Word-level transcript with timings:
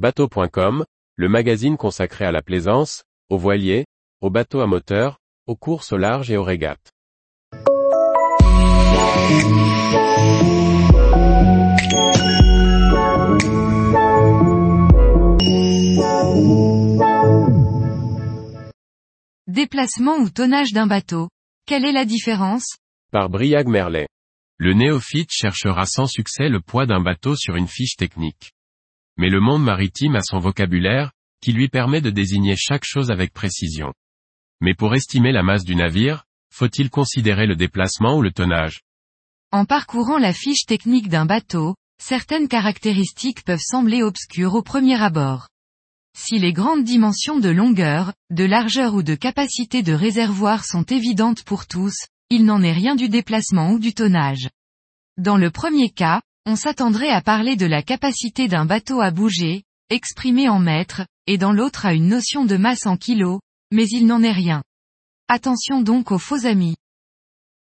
Bateau.com, 0.00 0.86
le 1.16 1.28
magazine 1.28 1.76
consacré 1.76 2.24
à 2.24 2.32
la 2.32 2.40
plaisance, 2.40 3.04
aux 3.28 3.36
voiliers, 3.36 3.84
aux 4.22 4.30
bateaux 4.30 4.60
à 4.60 4.66
moteur, 4.66 5.18
aux 5.46 5.56
courses 5.56 5.92
au 5.92 5.98
large 5.98 6.30
et 6.30 6.38
aux 6.38 6.42
régates. 6.42 6.90
Déplacement 19.46 20.16
ou 20.16 20.30
tonnage 20.30 20.72
d'un 20.72 20.86
bateau. 20.86 21.28
Quelle 21.66 21.84
est 21.84 21.92
la 21.92 22.06
différence? 22.06 22.78
Par 23.12 23.28
Briag 23.28 23.68
Merlet. 23.68 24.08
Le 24.56 24.72
néophyte 24.72 25.30
cherchera 25.30 25.84
sans 25.84 26.06
succès 26.06 26.48
le 26.48 26.62
poids 26.62 26.86
d'un 26.86 27.02
bateau 27.02 27.36
sur 27.36 27.56
une 27.56 27.68
fiche 27.68 27.96
technique. 27.96 28.54
Mais 29.16 29.28
le 29.28 29.40
monde 29.40 29.62
maritime 29.62 30.16
a 30.16 30.22
son 30.22 30.38
vocabulaire, 30.38 31.12
qui 31.40 31.52
lui 31.52 31.68
permet 31.68 32.00
de 32.00 32.10
désigner 32.10 32.56
chaque 32.56 32.84
chose 32.84 33.10
avec 33.10 33.32
précision. 33.32 33.92
Mais 34.60 34.74
pour 34.74 34.94
estimer 34.94 35.32
la 35.32 35.42
masse 35.42 35.64
du 35.64 35.74
navire, 35.74 36.24
faut-il 36.52 36.90
considérer 36.90 37.46
le 37.46 37.56
déplacement 37.56 38.16
ou 38.16 38.22
le 38.22 38.32
tonnage? 38.32 38.80
En 39.52 39.64
parcourant 39.64 40.18
la 40.18 40.32
fiche 40.32 40.66
technique 40.66 41.08
d'un 41.08 41.26
bateau, 41.26 41.74
certaines 42.00 42.48
caractéristiques 42.48 43.44
peuvent 43.44 43.62
sembler 43.62 44.02
obscures 44.02 44.54
au 44.54 44.62
premier 44.62 45.00
abord. 45.00 45.48
Si 46.16 46.38
les 46.38 46.52
grandes 46.52 46.84
dimensions 46.84 47.38
de 47.38 47.48
longueur, 47.48 48.12
de 48.30 48.44
largeur 48.44 48.94
ou 48.94 49.02
de 49.02 49.14
capacité 49.14 49.82
de 49.82 49.92
réservoir 49.92 50.64
sont 50.64 50.82
évidentes 50.82 51.44
pour 51.44 51.66
tous, 51.66 51.94
il 52.30 52.44
n'en 52.44 52.62
est 52.62 52.72
rien 52.72 52.96
du 52.96 53.08
déplacement 53.08 53.72
ou 53.72 53.78
du 53.78 53.94
tonnage. 53.94 54.48
Dans 55.18 55.36
le 55.36 55.50
premier 55.50 55.90
cas, 55.90 56.22
on 56.46 56.56
s'attendrait 56.56 57.10
à 57.10 57.20
parler 57.20 57.56
de 57.56 57.66
la 57.66 57.82
capacité 57.82 58.48
d'un 58.48 58.64
bateau 58.64 59.00
à 59.00 59.10
bouger, 59.10 59.62
exprimée 59.90 60.48
en 60.48 60.58
mètres, 60.58 61.06
et 61.26 61.38
dans 61.38 61.52
l'autre 61.52 61.86
à 61.86 61.94
une 61.94 62.08
notion 62.08 62.44
de 62.44 62.56
masse 62.56 62.86
en 62.86 62.96
kilos, 62.96 63.40
mais 63.70 63.86
il 63.86 64.06
n'en 64.06 64.22
est 64.22 64.32
rien. 64.32 64.62
Attention 65.28 65.80
donc 65.80 66.10
aux 66.10 66.18
faux 66.18 66.46
amis. 66.46 66.76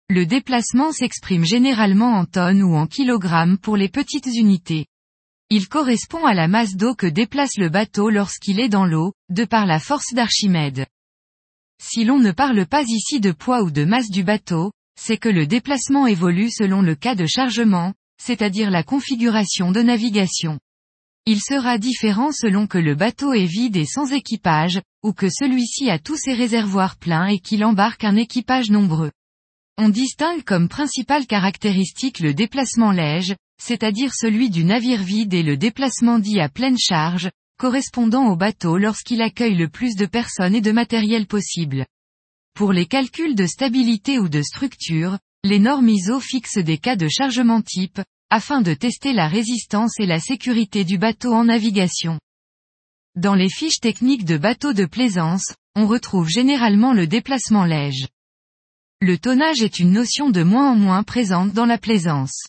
Le 0.09 0.25
déplacement 0.25 0.91
s'exprime 0.91 1.45
généralement 1.45 2.15
en 2.15 2.25
tonnes 2.25 2.63
ou 2.63 2.77
en 2.77 2.87
kilogrammes 2.87 3.59
pour 3.59 3.77
les 3.77 3.91
petites 3.91 4.27
unités. 4.27 4.87
Il 5.51 5.69
correspond 5.69 6.25
à 6.25 6.33
la 6.33 6.49
masse 6.49 6.77
d'eau 6.77 6.95
que 6.95 7.07
déplace 7.07 7.57
le 7.59 7.69
bateau 7.69 8.09
lorsqu'il 8.09 8.59
est 8.61 8.69
dans 8.69 8.87
l'eau, 8.87 9.13
de 9.29 9.45
par 9.45 9.67
la 9.67 9.81
force 9.81 10.15
d'Archimède. 10.15 10.87
Si 11.83 12.05
l'on 12.05 12.19
ne 12.19 12.33
parle 12.33 12.67
pas 12.67 12.83
ici 12.83 13.21
de 13.21 13.33
poids 13.33 13.63
ou 13.63 13.71
de 13.71 13.85
masse 13.85 14.11
du 14.11 14.25
bateau, 14.25 14.73
c'est 14.99 15.19
que 15.19 15.29
le 15.29 15.47
déplacement 15.47 16.07
évolue 16.07 16.51
selon 16.51 16.81
le 16.81 16.95
cas 16.95 17.15
de 17.15 17.27
chargement, 17.27 17.93
c'est-à-dire 18.21 18.71
la 18.71 18.83
configuration 18.83 19.73
de 19.73 19.83
navigation. 19.83 20.59
Il 21.27 21.41
sera 21.41 21.79
différent 21.79 22.33
selon 22.33 22.67
que 22.67 22.79
le 22.79 22.95
bateau 22.95 23.35
est 23.35 23.45
vide 23.45 23.77
et 23.77 23.85
sans 23.85 24.13
équipage, 24.13 24.81
ou 25.03 25.13
que 25.13 25.29
celui-ci 25.29 25.91
a 25.91 25.99
tous 25.99 26.17
ses 26.17 26.33
réservoirs 26.33 26.97
pleins 26.97 27.27
et 27.27 27.39
qu'il 27.39 27.65
embarque 27.65 28.05
un 28.05 28.17
équipage 28.17 28.71
nombreux. 28.71 29.11
On 29.77 29.91
distingue 29.91 30.43
comme 30.43 30.69
principale 30.69 31.27
caractéristique 31.27 32.21
le 32.21 32.35
déplacement 32.35 32.93
léger, 32.93 33.37
c'est-à-dire 33.63 34.15
celui 34.15 34.51
du 34.51 34.65
navire 34.65 35.03
vide 35.03 35.35
et 35.35 35.43
le 35.43 35.57
déplacement 35.57 36.19
dit 36.19 36.41
à 36.41 36.49
pleine 36.49 36.79
charge, 36.79 37.31
correspondant 37.59 38.29
au 38.29 38.37
bateau 38.37 38.79
lorsqu'il 38.79 39.21
accueille 39.21 39.57
le 39.57 39.69
plus 39.69 39.97
de 39.97 40.07
personnes 40.07 40.55
et 40.55 40.61
de 40.61 40.73
matériel 40.73 41.27
possible. 41.27 41.87
Pour 42.55 42.73
les 42.73 42.87
calculs 42.87 43.35
de 43.35 43.47
stabilité 43.47 44.19
ou 44.19 44.29
de 44.29 44.43
structure, 44.43 45.19
les 45.49 45.59
normes 45.59 45.89
ISO 45.89 46.21
fixent 46.21 46.59
des 46.59 46.77
cas 46.77 46.95
de 46.95 47.09
chargement 47.09 47.63
type, 47.63 48.03
afin 48.29 48.61
de 48.61 48.75
tester 48.75 49.15
la 49.15 49.29
résistance 49.29 49.99
et 49.99 50.05
la 50.05 50.21
sécurité 50.21 50.85
du 50.85 50.99
bateau 50.99 51.33
en 51.33 51.45
navigation. 51.45 52.21
Dans 53.17 53.35
les 53.35 53.49
fiches 53.49 53.81
techniques 53.81 54.27
de 54.27 54.37
bateaux 54.37 54.75
de 54.75 54.85
plaisance, 54.85 55.55
on 55.75 55.87
retrouve 55.87 56.29
généralement 56.29 56.93
le 56.93 57.07
déplacement 57.07 57.65
léger. 57.65 58.09
Le 59.01 59.17
tonnage 59.17 59.63
est 59.63 59.79
une 59.79 59.93
notion 59.93 60.29
de 60.29 60.43
moins 60.43 60.73
en 60.73 60.77
moins 60.77 61.03
présente 61.03 61.55
dans 61.55 61.67
la 61.67 61.79
plaisance. 61.79 62.45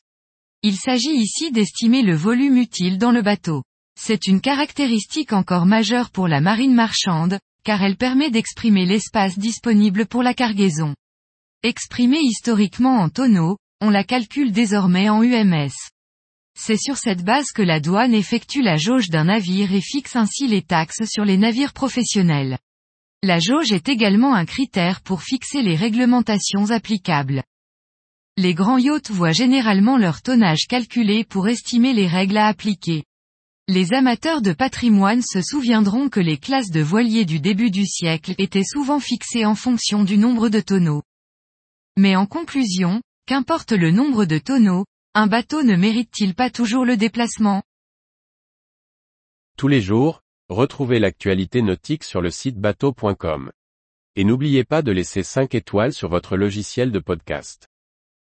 Il 0.61 0.75
s'agit 0.75 1.15
ici 1.15 1.53
d'estimer 1.53 2.01
le 2.01 2.15
volume 2.15 2.57
utile 2.57 2.97
dans 2.97 3.11
le 3.11 3.21
bateau. 3.21 3.63
C'est 3.97 4.27
une 4.27 4.41
caractéristique 4.41 5.31
encore 5.31 5.65
majeure 5.65 6.09
pour 6.09 6.27
la 6.27 6.41
marine 6.41 6.73
marchande, 6.73 7.39
car 7.63 7.81
elle 7.81 7.95
permet 7.95 8.29
d'exprimer 8.29 8.85
l'espace 8.85 9.39
disponible 9.39 10.05
pour 10.05 10.21
la 10.21 10.33
cargaison. 10.33 10.95
Exprimée 11.61 12.21
historiquement 12.21 13.01
en 13.01 13.09
tonneaux, 13.09 13.57
on 13.81 13.89
la 13.89 14.05
calcule 14.05 14.53
désormais 14.53 15.09
en 15.09 15.21
UMS. 15.21 15.73
C'est 16.57 16.77
sur 16.77 16.95
cette 16.95 17.25
base 17.25 17.51
que 17.53 17.61
la 17.61 17.81
douane 17.81 18.13
effectue 18.13 18.61
la 18.61 18.77
jauge 18.77 19.09
d'un 19.09 19.25
navire 19.25 19.73
et 19.73 19.81
fixe 19.81 20.15
ainsi 20.15 20.47
les 20.47 20.61
taxes 20.61 21.03
sur 21.03 21.25
les 21.25 21.35
navires 21.37 21.73
professionnels. 21.73 22.59
La 23.23 23.39
jauge 23.39 23.73
est 23.73 23.89
également 23.89 24.35
un 24.35 24.45
critère 24.45 25.01
pour 25.01 25.21
fixer 25.21 25.61
les 25.61 25.75
réglementations 25.75 26.71
applicables. 26.71 27.43
Les 28.37 28.53
grands 28.53 28.77
yachts 28.77 29.11
voient 29.11 29.33
généralement 29.33 29.97
leur 29.97 30.21
tonnage 30.21 30.65
calculé 30.65 31.25
pour 31.25 31.49
estimer 31.49 31.91
les 31.91 32.07
règles 32.07 32.37
à 32.37 32.47
appliquer. 32.47 33.03
Les 33.67 33.91
amateurs 33.91 34.41
de 34.41 34.53
patrimoine 34.53 35.21
se 35.21 35.41
souviendront 35.41 36.07
que 36.07 36.21
les 36.21 36.37
classes 36.37 36.71
de 36.71 36.79
voiliers 36.79 37.25
du 37.25 37.41
début 37.41 37.69
du 37.69 37.85
siècle 37.85 38.33
étaient 38.37 38.63
souvent 38.63 39.01
fixées 39.01 39.45
en 39.45 39.55
fonction 39.55 40.05
du 40.05 40.17
nombre 40.17 40.47
de 40.47 40.61
tonneaux. 40.61 41.03
Mais 42.01 42.15
en 42.15 42.25
conclusion, 42.25 43.01
qu'importe 43.25 43.73
le 43.73 43.91
nombre 43.91 44.23
de 44.23 44.37
tonneaux, 44.37 44.85
un 45.15 45.27
bateau 45.27 45.63
ne 45.63 45.75
mérite-t-il 45.75 46.33
pas 46.33 46.49
toujours 46.49 46.85
le 46.85 46.95
déplacement? 46.95 47.61
Tous 49.57 49.67
les 49.67 49.81
jours, 49.81 50.21
retrouvez 50.47 50.99
l'actualité 50.99 51.61
nautique 51.61 52.05
sur 52.05 52.21
le 52.21 52.29
site 52.29 52.55
bateau.com. 52.55 53.51
Et 54.15 54.23
n'oubliez 54.23 54.63
pas 54.63 54.81
de 54.81 54.93
laisser 54.93 55.23
5 55.23 55.53
étoiles 55.53 55.91
sur 55.91 56.07
votre 56.07 56.37
logiciel 56.37 56.93
de 56.93 56.99
podcast. 56.99 57.68